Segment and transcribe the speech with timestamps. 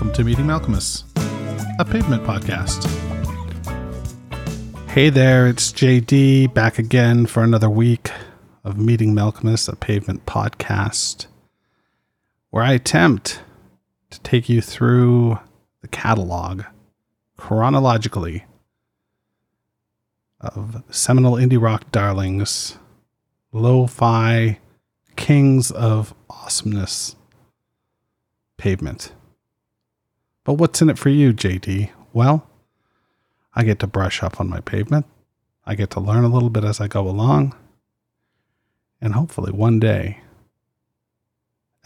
[0.00, 1.04] welcome to Meeting Malkmus,
[1.78, 2.88] a pavement podcast.
[4.88, 8.10] Hey there, it's JD back again for another week
[8.64, 11.26] of Meeting Malkmus, a pavement podcast,
[12.48, 13.42] where I attempt
[14.08, 15.38] to take you through
[15.82, 16.62] the catalog
[17.36, 18.46] chronologically
[20.40, 22.78] of seminal indie rock darlings,
[23.52, 24.60] lo fi
[25.16, 27.16] kings of awesomeness,
[28.56, 29.12] pavement.
[30.50, 31.92] But what's in it for you, JD?
[32.12, 32.44] Well,
[33.54, 35.06] I get to brush up on my pavement.
[35.64, 37.54] I get to learn a little bit as I go along.
[39.00, 40.22] And hopefully one day,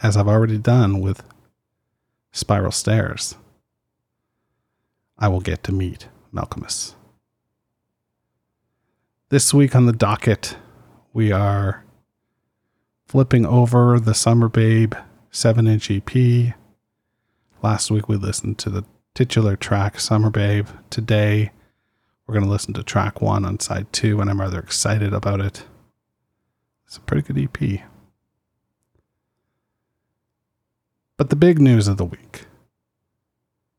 [0.01, 1.21] as I've already done with
[2.31, 3.35] Spiral Stairs,
[5.19, 6.95] I will get to meet Malkmus.
[9.29, 10.57] This week on the docket,
[11.13, 11.85] we are
[13.05, 14.95] flipping over the Summer Babe
[15.29, 16.55] 7 inch EP.
[17.61, 20.67] Last week we listened to the titular track Summer Babe.
[20.89, 21.51] Today
[22.25, 25.39] we're going to listen to track one on side two, and I'm rather excited about
[25.39, 25.65] it.
[26.85, 27.81] It's a pretty good EP.
[31.17, 32.45] But the big news of the week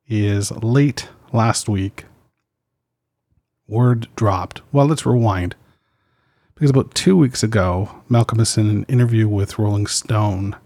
[0.08, 2.06] is late last week,
[3.68, 4.62] word dropped.
[4.72, 5.54] Well, let's rewind.
[6.54, 10.56] Because about two weeks ago, Malkmus, in an interview with Rolling Stone,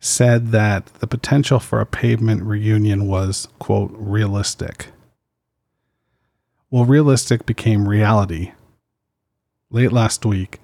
[0.00, 4.88] said that the potential for a pavement reunion was, quote, realistic.
[6.70, 8.52] Well, realistic became reality
[9.70, 10.60] late last week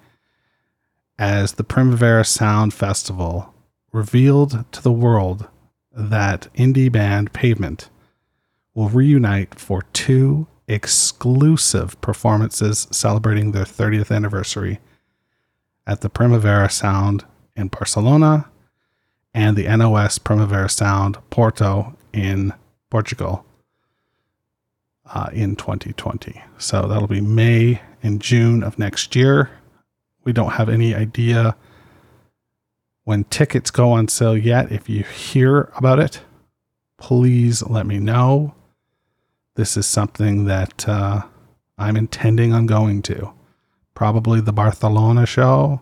[1.17, 3.53] as the Primavera Sound Festival
[3.91, 5.47] revealed to the world
[5.91, 7.89] that indie band Pavement
[8.73, 14.79] will reunite for two exclusive performances celebrating their 30th anniversary
[15.87, 17.23] at the Primavera Sound
[17.55, 18.49] in Barcelona
[19.35, 22.53] and the NOS Primavera Sound Porto in
[22.89, 23.45] Portugal
[25.13, 26.41] uh, in 2020.
[26.57, 29.51] So that'll be May and June of next year.
[30.23, 31.57] We don't have any idea
[33.03, 34.71] when tickets go on sale yet.
[34.71, 36.21] If you hear about it,
[36.97, 38.55] please let me know.
[39.55, 41.23] This is something that uh,
[41.77, 43.33] I'm intending on going to.
[43.95, 45.81] Probably the Barcelona show.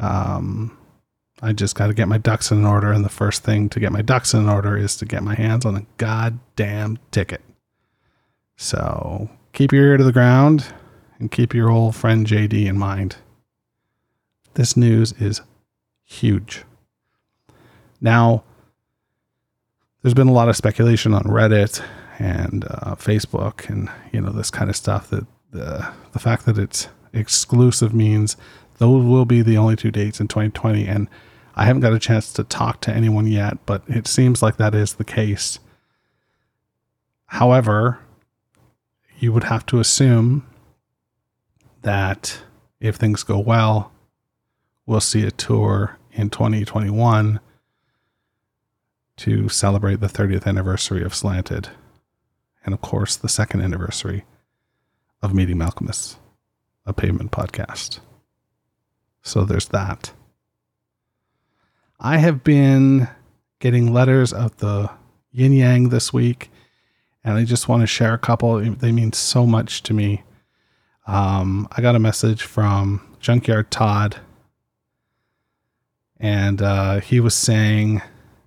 [0.00, 0.76] Um,
[1.42, 3.92] I just got to get my ducks in order, and the first thing to get
[3.92, 7.40] my ducks in order is to get my hands on a goddamn ticket.
[8.56, 10.66] So keep your ear to the ground
[11.18, 13.16] and keep your old friend JD in mind.
[14.54, 15.40] This news is
[16.04, 16.64] huge.
[18.00, 18.42] Now,
[20.02, 21.82] there's been a lot of speculation on Reddit
[22.18, 26.58] and uh, Facebook and you know this kind of stuff that the the fact that
[26.58, 28.36] it's exclusive means
[28.78, 31.08] those will be the only two dates in 2020 and
[31.60, 34.74] I haven't got a chance to talk to anyone yet, but it seems like that
[34.74, 35.58] is the case.
[37.26, 37.98] However,
[39.18, 40.46] you would have to assume
[41.82, 42.40] that
[42.80, 43.92] if things go well,
[44.86, 47.40] we'll see a tour in 2021
[49.18, 51.68] to celebrate the 30th anniversary of Slanted.
[52.64, 54.24] And of course, the second anniversary
[55.20, 56.16] of Meeting Malkmus,
[56.86, 58.00] a pavement podcast.
[59.20, 60.14] So there's that.
[62.00, 63.08] I have been
[63.58, 64.90] getting letters of the
[65.32, 66.50] yin yang this week
[67.22, 68.58] and I just want to share a couple.
[68.58, 70.22] They mean so much to me.
[71.06, 74.16] Um, I got a message from Junkyard Todd,
[76.18, 78.02] and uh, he was saying,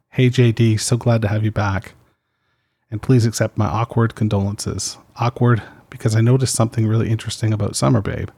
[0.10, 1.94] Hey JD, so glad to have you back.
[2.90, 4.98] And please accept my awkward condolences.
[5.16, 8.30] Awkward because I noticed something really interesting about Summer Babe,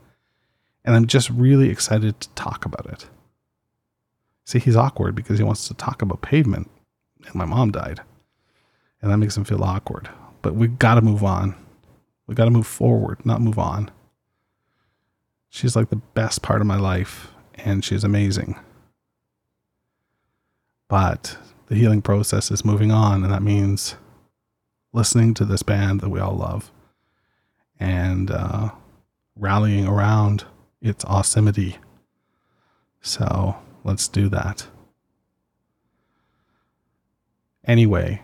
[0.83, 3.07] and I'm just really excited to talk about it.
[4.45, 6.69] See, he's awkward because he wants to talk about pavement,
[7.25, 8.01] and my mom died.
[9.01, 10.09] And that makes him feel awkward
[10.45, 11.55] but we got to move on.
[12.27, 13.89] We got to move forward, not move on.
[15.49, 18.55] She's like the best part of my life, and she's amazing.
[20.87, 23.95] But the healing process is moving on, and that means
[24.93, 26.71] listening to this band that we all love
[27.79, 28.69] and uh,
[29.35, 30.45] rallying around
[30.79, 31.77] its awesomity.
[33.01, 34.67] So let's do that.
[37.63, 38.21] Anyway,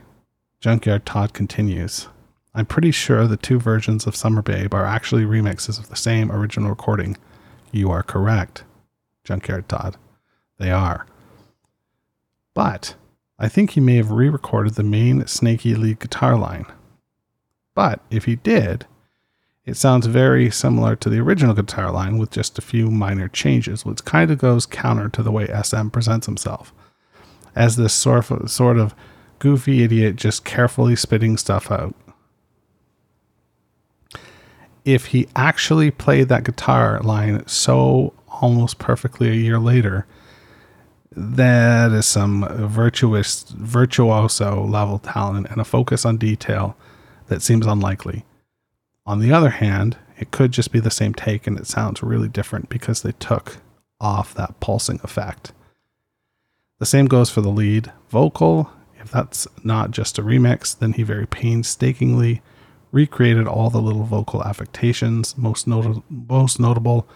[0.59, 2.07] Junkyard Todd continues.
[2.53, 6.31] I'm pretty sure the two versions of Summer Babe are actually remixes of the same
[6.31, 7.17] original recording.
[7.71, 8.63] You are correct,
[9.23, 9.95] Junkyard Todd.
[10.57, 11.05] They are.
[12.53, 12.95] But
[13.39, 16.65] I think he may have re recorded the main snaky lead guitar line.
[17.73, 18.85] But if he did,
[19.65, 23.85] it sounds very similar to the original guitar line with just a few minor changes,
[23.85, 26.73] which kind of goes counter to the way SM presents himself
[27.55, 28.95] as this sort of, sort of
[29.39, 31.93] goofy idiot just carefully spitting stuff out.
[34.83, 40.07] If he actually played that guitar line so almost perfectly a year later,
[41.11, 46.75] that is some virtuous virtuoso level talent and a focus on detail
[47.27, 48.25] that seems unlikely.
[49.05, 52.29] On the other hand, it could just be the same take and it sounds really
[52.29, 53.57] different because they took
[53.99, 55.51] off that pulsing effect.
[56.79, 58.71] The same goes for the lead vocal.
[58.99, 62.41] If that's not just a remix, then he very painstakingly
[62.91, 67.07] recreated all the little vocal affectations, most, not- most notable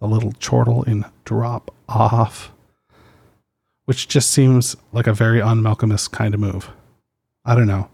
[0.00, 2.50] the little chortle in drop off,
[3.84, 6.70] which just seems like a very unMalkmus kind of move.
[7.44, 7.88] I don't know.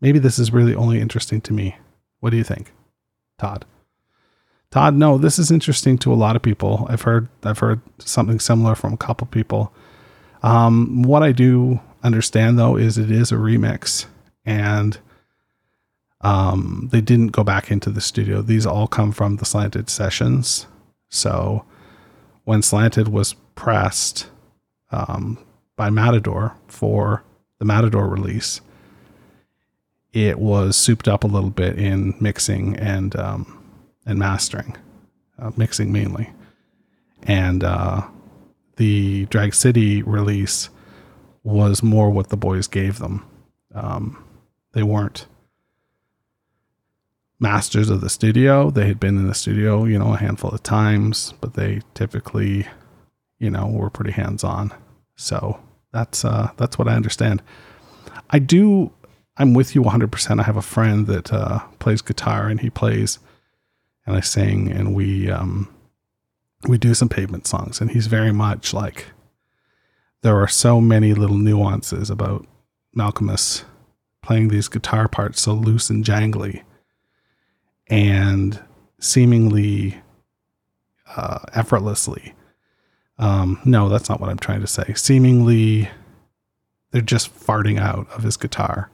[0.00, 1.76] Maybe this is really only interesting to me.
[2.20, 2.72] What do you think,
[3.38, 3.64] Todd?
[4.70, 6.86] Todd, no, this is interesting to a lot of people.
[6.90, 9.72] I've heard I've heard something similar from a couple people.
[10.42, 14.06] Um, what I do understand though is it is a remix,
[14.44, 14.98] and
[16.20, 18.42] um, they didn't go back into the studio.
[18.42, 20.66] These all come from the Slanted sessions.
[21.08, 21.64] So
[22.44, 24.28] when Slanted was pressed
[24.90, 25.38] um,
[25.76, 27.22] by Matador for
[27.58, 28.60] the Matador release,
[30.26, 33.54] it was souped up a little bit in mixing and um,
[34.04, 34.76] and mastering,
[35.38, 36.30] uh, mixing mainly.
[37.22, 38.02] And uh,
[38.76, 40.70] the Drag City release
[41.42, 43.24] was more what the boys gave them.
[43.74, 44.24] Um,
[44.72, 45.26] they weren't
[47.38, 48.70] masters of the studio.
[48.70, 52.66] They had been in the studio, you know, a handful of times, but they typically,
[53.38, 54.72] you know, were pretty hands on.
[55.16, 55.60] So
[55.92, 57.42] that's uh, that's what I understand.
[58.30, 58.92] I do.
[59.38, 60.40] I'm with you 100%.
[60.40, 63.18] I have a friend that uh, plays guitar and he plays
[64.06, 65.68] and I sing and we um,
[66.66, 69.06] we do some pavement songs and he's very much like
[70.22, 72.46] there are so many little nuances about
[72.96, 73.64] Malkmus
[74.22, 76.62] playing these guitar parts so loose and jangly
[77.86, 78.60] and
[78.98, 80.00] seemingly
[81.16, 82.34] uh, effortlessly.
[83.18, 84.92] Um, no, that's not what I'm trying to say.
[84.94, 85.88] Seemingly,
[86.90, 88.90] they're just farting out of his guitar.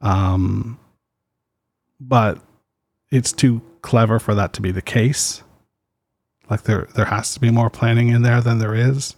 [0.00, 0.78] Um,
[2.00, 2.38] but
[3.10, 5.42] it's too clever for that to be the case.
[6.48, 9.14] Like there there has to be more planning in there than there is.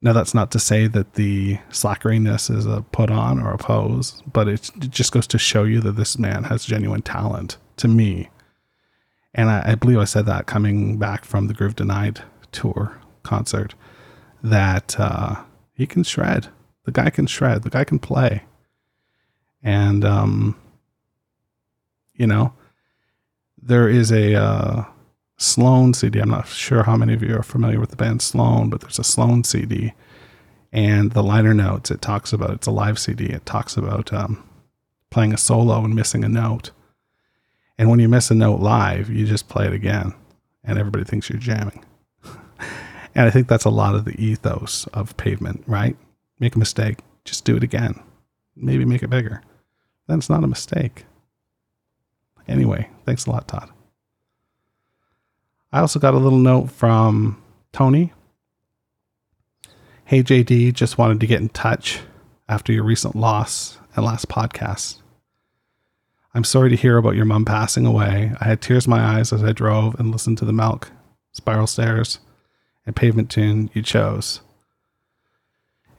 [0.00, 4.22] Now that's not to say that the slackeriness is a put on or a pose,
[4.32, 8.30] but it, just goes to show you that this man has genuine talent to me.
[9.34, 12.22] And I, I believe I said that coming back from the Groove Denied
[12.52, 13.74] tour concert
[14.42, 15.42] that uh,
[15.74, 16.48] he can shred.
[16.84, 17.64] The guy can shred.
[17.64, 18.44] The guy can play.
[19.62, 20.56] And um,
[22.14, 22.52] you know,
[23.60, 24.84] there is a uh,
[25.36, 26.20] Sloan CD.
[26.20, 28.98] I'm not sure how many of you are familiar with the band Sloan, but there's
[28.98, 29.92] a Sloan CD.
[30.72, 33.26] And the liner notes, it talks about it's a live CD.
[33.26, 34.44] It talks about um,
[35.10, 36.72] playing a solo and missing a note.
[37.78, 40.12] And when you miss a note live, you just play it again,
[40.64, 41.84] and everybody thinks you're jamming.
[43.14, 45.96] and I think that's a lot of the ethos of pavement, right?
[46.40, 48.00] Make a mistake, just do it again.
[48.56, 49.42] Maybe make it bigger.
[50.08, 51.04] Then it's not a mistake.
[52.48, 53.70] Anyway, thanks a lot, Todd.
[55.70, 57.40] I also got a little note from
[57.72, 58.12] Tony.
[60.06, 62.00] Hey, JD, just wanted to get in touch
[62.48, 65.02] after your recent loss and last podcast.
[66.34, 68.32] I'm sorry to hear about your mom passing away.
[68.40, 70.90] I had tears in my eyes as I drove and listened to the Milk,
[71.32, 72.20] Spiral Stairs,
[72.86, 74.40] and Pavement tune you chose.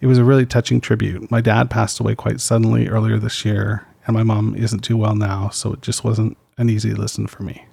[0.02, 1.30] It was a really touching tribute.
[1.30, 5.14] My dad passed away quite suddenly earlier this year, and my mom isn't too well
[5.14, 7.68] now, so it just wasn't an easy listen for me.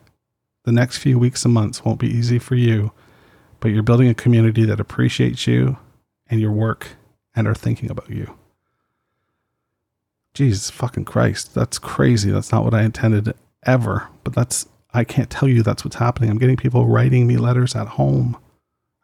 [0.65, 2.93] The next few weeks and months won't be easy for you,
[3.59, 5.79] but you're building a community that appreciates you
[6.29, 6.89] and your work
[7.35, 8.37] and are thinking about you.
[10.35, 12.31] Jesus fucking Christ, that's crazy.
[12.31, 13.33] That's not what I intended
[13.65, 16.29] ever, but that's, I can't tell you that's what's happening.
[16.29, 18.37] I'm getting people writing me letters at home.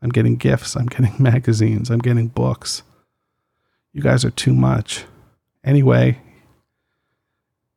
[0.03, 0.77] I'm getting gifts.
[0.77, 1.89] I'm getting magazines.
[1.89, 2.83] I'm getting books.
[3.95, 5.07] You guys are too much.
[5.65, 6.19] Anyway,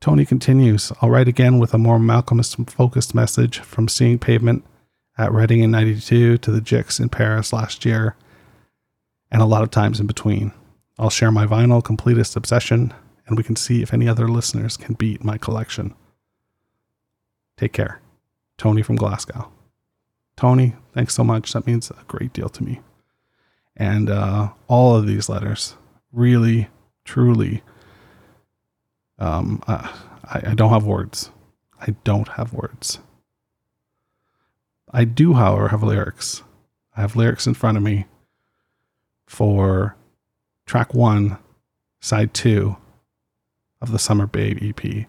[0.06, 4.64] Tony continues, I'll write again with a more Malcolmist focused message from seeing pavement
[5.18, 8.16] at Reading in 92 to the Jicks in Paris last year,
[9.32, 10.52] and a lot of times in between.
[11.00, 12.94] I'll share my vinyl completist obsession,
[13.26, 15.96] and we can see if any other listeners can beat my collection.
[17.58, 18.00] Take care.
[18.60, 19.52] Tony from Glasgow.
[20.38, 21.52] Tony, thanks so much.
[21.54, 22.80] That means a great deal to me.
[23.76, 25.74] And uh, all of these letters
[26.12, 26.68] really,
[27.06, 27.64] truly
[29.20, 29.92] um, I,
[30.24, 31.32] I don't have words.
[31.80, 33.00] I don't have words.
[34.92, 36.42] I do, however, have lyrics.
[36.96, 38.06] I have lyrics in front of me
[39.28, 39.96] for
[40.66, 41.38] track one
[42.00, 42.78] side two
[43.82, 45.06] of the Summer Babe EP,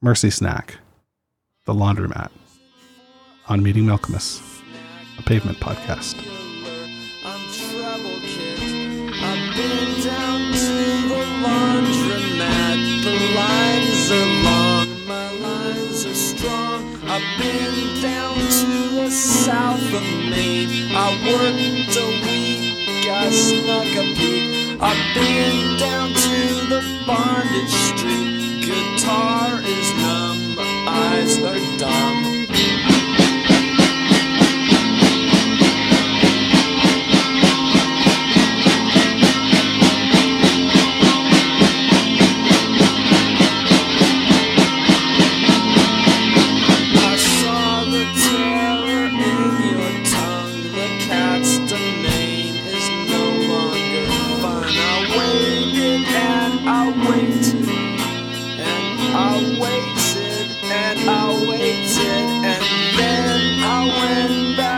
[0.00, 0.78] Mercy Snack,
[1.64, 2.30] The Laundromat,
[3.48, 4.40] on Meeting Malkmus,
[5.18, 6.16] a pavement podcast.
[7.24, 8.16] I'm treble
[13.06, 16.98] the lines are long, my lines are strong.
[17.04, 20.90] I've been down to the south of Maine.
[20.92, 24.82] I worked a week, I snuck a peek.
[24.82, 26.38] I've been down to
[26.72, 28.35] the bondage street.
[59.18, 62.64] I waited and I waited and
[62.98, 64.75] then I went back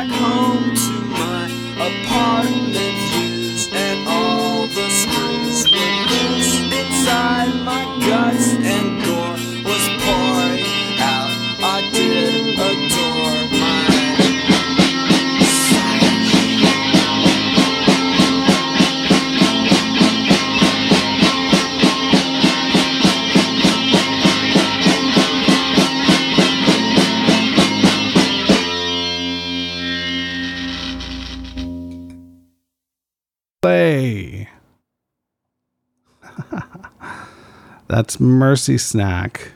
[37.89, 39.53] That's Mercy Snack,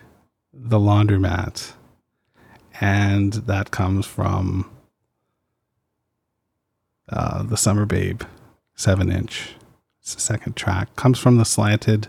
[0.55, 1.75] the laundromat.
[2.81, 4.71] And that comes from
[7.11, 8.23] uh, the Summer Babe
[8.75, 9.51] 7 inch.
[10.01, 10.97] It's the second track.
[10.97, 12.09] Comes from the Slanted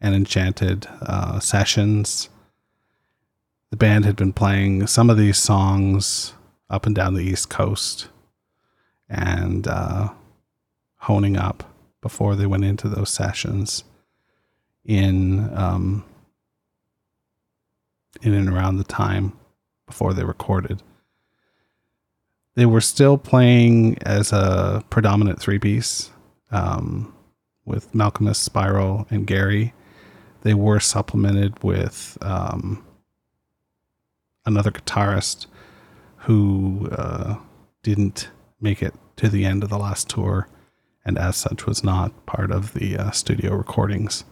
[0.00, 2.28] and Enchanted uh, sessions.
[3.70, 6.32] The band had been playing some of these songs
[6.70, 8.08] up and down the East Coast
[9.08, 10.10] and uh,
[10.98, 11.64] honing up
[12.00, 13.82] before they went into those sessions
[14.84, 16.04] in um,
[18.22, 19.32] in and around the time
[19.86, 20.82] before they recorded.
[22.54, 26.10] They were still playing as a predominant three piece
[26.50, 27.14] um,
[27.64, 29.72] with Malkmus, Spiral, and Gary.
[30.42, 32.84] They were supplemented with um,
[34.44, 35.46] another guitarist
[36.16, 37.36] who uh,
[37.82, 40.48] didn't make it to the end of the last tour
[41.04, 44.24] and as such was not part of the uh, studio recordings.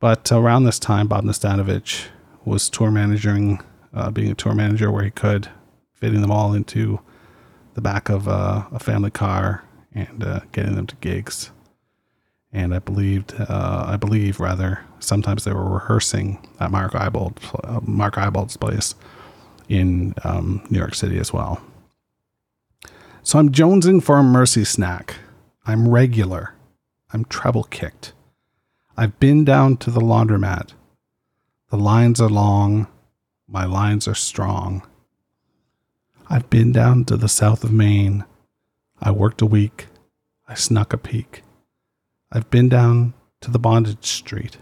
[0.00, 2.06] But around this time, Bob Nastanovich
[2.44, 3.60] was tour managing,
[3.92, 5.48] uh, being a tour manager where he could,
[5.94, 7.00] fitting them all into
[7.74, 11.50] the back of uh, a family car and uh, getting them to gigs.
[12.52, 17.80] And I believed, uh, I believe rather, sometimes they were rehearsing at Mark Ibold, uh,
[17.82, 18.94] Mark Ibold's place
[19.68, 21.60] in um, New York City as well.
[23.22, 25.16] So I'm jonesing for a mercy snack.
[25.66, 26.54] I'm regular.
[27.12, 28.12] I'm treble kicked.
[29.00, 30.72] I've been down to the laundromat.
[31.70, 32.88] The lines are long.
[33.46, 34.82] My lines are strong.
[36.28, 38.24] I've been down to the south of Maine.
[39.00, 39.86] I worked a week.
[40.48, 41.42] I snuck a peek.
[42.32, 44.58] I've been down to the bondage street.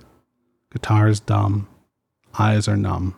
[0.70, 1.66] Guitar is dumb.
[2.38, 3.14] Eyes are numb.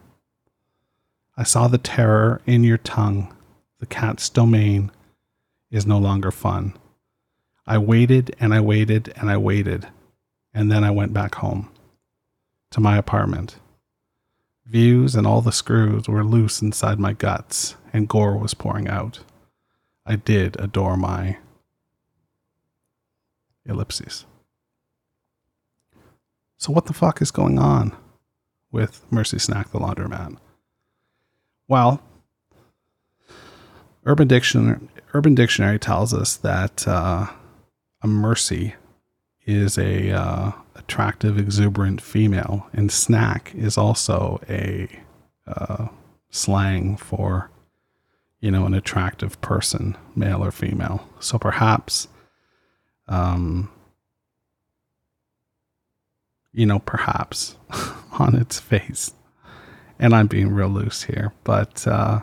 [1.36, 3.34] I saw the terror in your tongue.
[3.80, 4.92] The cat's domain
[5.72, 6.74] is no longer fun.
[7.66, 9.88] I waited and I waited and I waited,
[10.58, 11.70] and then I went back home
[12.72, 13.60] to my apartment.
[14.66, 19.20] Views and all the screws were loose inside my guts, and gore was pouring out.
[20.04, 21.38] I did adore my
[23.64, 24.26] ellipses.
[26.56, 27.96] So, what the fuck is going on
[28.72, 30.38] with Mercy Snack the Laundromat?
[31.68, 32.02] Well,
[34.04, 34.80] Urban Dictionary,
[35.14, 37.28] Urban Dictionary tells us that uh,
[38.02, 38.74] a mercy
[39.48, 44.86] is a uh, attractive, exuberant female, and snack is also a
[45.46, 45.88] uh,
[46.28, 47.50] slang for
[48.40, 51.08] you know an attractive person, male or female.
[51.18, 52.08] So perhaps,
[53.08, 53.70] um,
[56.52, 57.56] you know, perhaps
[58.18, 59.14] on its face,
[59.98, 61.86] and I'm being real loose here, but.
[61.86, 62.20] Uh,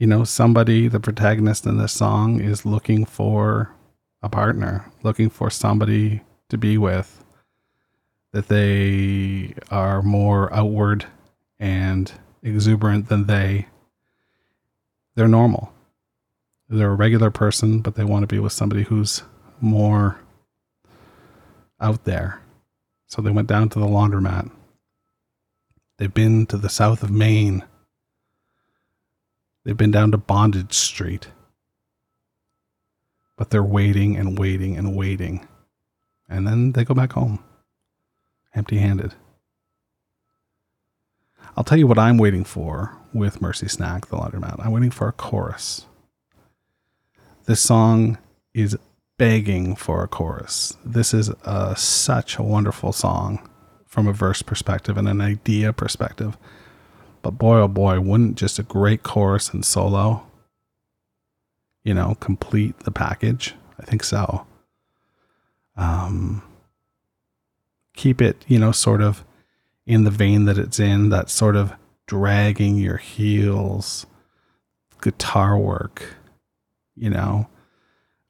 [0.00, 3.74] you know, somebody, the protagonist in this song, is looking for
[4.22, 7.24] a partner, looking for somebody to be with,
[8.32, 11.06] that they are more outward
[11.58, 13.66] and exuberant than they.
[15.14, 15.72] They're normal.
[16.68, 19.22] They're a regular person, but they want to be with somebody who's
[19.60, 20.20] more
[21.80, 22.40] out there.
[23.06, 24.50] So they went down to the laundromat.
[25.96, 27.64] They've been to the south of Maine.
[29.64, 31.28] They've been down to Bondage Street.
[33.38, 35.48] But they're waiting and waiting and waiting.
[36.28, 37.42] And then they go back home
[38.54, 39.14] empty handed.
[41.56, 44.64] I'll tell you what I'm waiting for with Mercy Snack, the laundromat.
[44.64, 45.86] I'm waiting for a chorus.
[47.46, 48.18] This song
[48.52, 48.76] is
[49.16, 50.76] begging for a chorus.
[50.84, 53.48] This is a, such a wonderful song
[53.86, 56.36] from a verse perspective and an idea perspective.
[57.22, 60.27] But boy, oh boy, wouldn't just a great chorus and solo,
[61.88, 63.54] you know, complete the package?
[63.80, 64.46] I think so.
[65.74, 66.42] Um,
[67.96, 69.24] keep it, you know, sort of
[69.86, 71.72] in the vein that it's in, that sort of
[72.06, 74.04] dragging your heels
[75.00, 76.16] guitar work,
[76.94, 77.48] you know.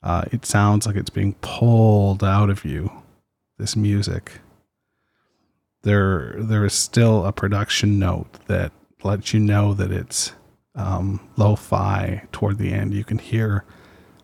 [0.05, 2.93] Uh, it sounds like it's being pulled out of you,
[3.59, 4.39] this music.
[5.83, 8.71] There, there is still a production note that
[9.03, 10.31] lets you know that it's
[10.79, 12.95] um, lo-fi toward the end.
[12.95, 13.65] You can hear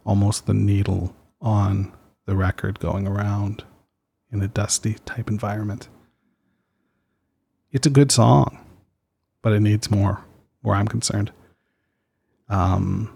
[0.07, 1.93] almost the needle on
[2.27, 3.65] the record going around
[4.33, 5.89] in a dusty type environment.
[7.71, 8.59] It's a good song,
[9.43, 10.25] but it needs more,
[10.63, 11.33] where I'm concerned.
[12.49, 13.13] Um,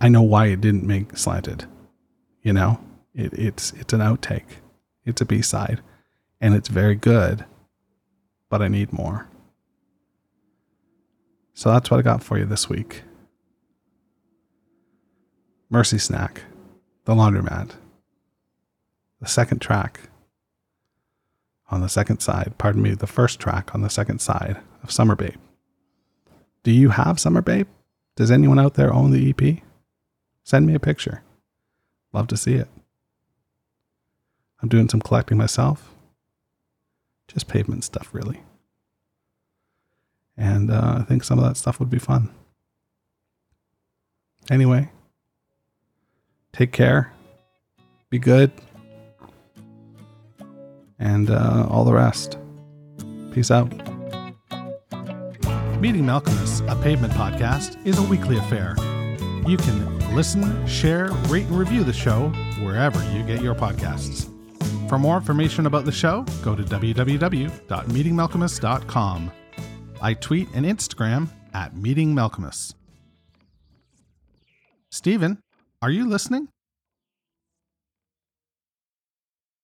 [0.00, 1.66] I know why it didn't make slanted.
[2.42, 2.80] You know,
[3.14, 4.58] it, it's it's an outtake,
[5.04, 5.80] it's a B side,
[6.40, 7.44] and it's very good,
[8.50, 9.28] but I need more.
[11.54, 13.02] So that's what I got for you this week.
[15.70, 16.42] Mercy Snack,
[17.04, 17.70] The Laundromat,
[19.20, 20.00] the second track
[21.70, 25.16] on the second side, pardon me, the first track on the second side of Summer
[25.16, 25.36] Babe.
[26.62, 27.68] Do you have Summer Babe?
[28.16, 29.62] Does anyone out there own the EP?
[30.42, 31.22] Send me a picture.
[32.12, 32.68] Love to see it.
[34.60, 35.94] I'm doing some collecting myself.
[37.28, 38.40] Just pavement stuff, really.
[40.36, 42.30] And uh, I think some of that stuff would be fun.
[44.50, 44.90] Anyway,
[46.52, 47.12] take care.
[48.10, 48.52] Be good
[50.98, 52.38] and uh, all the rest.
[53.32, 53.70] Peace out.
[55.80, 58.76] Meeting Malkmus, a pavement podcast, is a weekly affair.
[59.46, 62.28] You can listen, share, rate, and review the show
[62.62, 64.30] wherever you get your podcasts.
[64.88, 69.32] For more information about the show, go to www.meetingmalkmus.com.
[70.04, 72.74] I tweet and Instagram at Meeting Malkmus.
[74.90, 75.40] Stephen,
[75.80, 76.48] are you listening?